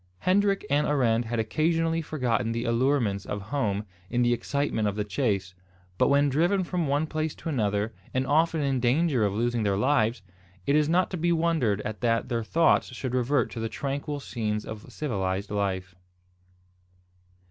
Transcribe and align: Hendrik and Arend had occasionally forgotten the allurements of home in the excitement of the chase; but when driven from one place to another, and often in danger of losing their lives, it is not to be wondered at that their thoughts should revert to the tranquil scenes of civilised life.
Hendrik 0.17 0.65
and 0.67 0.87
Arend 0.87 1.25
had 1.25 1.37
occasionally 1.37 2.01
forgotten 2.01 2.53
the 2.53 2.65
allurements 2.65 3.23
of 3.23 3.39
home 3.39 3.85
in 4.09 4.23
the 4.23 4.33
excitement 4.33 4.87
of 4.87 4.95
the 4.95 5.03
chase; 5.03 5.53
but 5.99 6.07
when 6.09 6.27
driven 6.27 6.63
from 6.63 6.87
one 6.87 7.05
place 7.05 7.35
to 7.35 7.49
another, 7.49 7.93
and 8.11 8.25
often 8.25 8.61
in 8.61 8.79
danger 8.79 9.23
of 9.23 9.33
losing 9.35 9.61
their 9.61 9.77
lives, 9.77 10.23
it 10.65 10.75
is 10.75 10.89
not 10.89 11.11
to 11.11 11.17
be 11.17 11.31
wondered 11.31 11.81
at 11.81 12.01
that 12.01 12.29
their 12.29 12.43
thoughts 12.43 12.87
should 12.95 13.13
revert 13.13 13.51
to 13.51 13.59
the 13.59 13.69
tranquil 13.69 14.19
scenes 14.19 14.65
of 14.65 14.91
civilised 14.91 15.51
life. 15.51 15.93